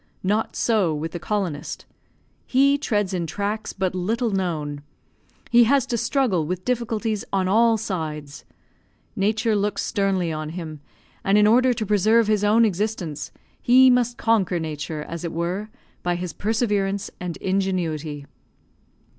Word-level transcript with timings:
Not 0.23 0.55
so 0.55 0.95
with 0.95 1.11
the 1.11 1.19
colonist. 1.19 1.85
He 2.47 2.75
treads 2.79 3.13
in 3.13 3.27
tracks 3.27 3.71
but 3.71 3.93
little 3.93 4.31
known; 4.31 4.81
he 5.51 5.65
has 5.65 5.85
to 5.85 5.95
struggle 5.95 6.43
with 6.43 6.65
difficulties 6.65 7.23
on 7.31 7.47
all 7.47 7.77
sides. 7.77 8.43
Nature 9.15 9.55
looks 9.55 9.83
sternly 9.83 10.31
on 10.31 10.49
him, 10.49 10.81
and 11.23 11.37
in 11.37 11.45
order 11.45 11.71
to 11.73 11.85
preserve 11.85 12.25
his 12.25 12.43
own 12.43 12.65
existence, 12.65 13.31
he 13.61 13.91
must 13.91 14.17
conquer 14.17 14.57
Nature, 14.57 15.03
as 15.03 15.23
it 15.23 15.31
were, 15.33 15.69
by 16.01 16.15
his 16.15 16.33
perseverance 16.33 17.11
and 17.19 17.37
ingenuity. 17.37 18.25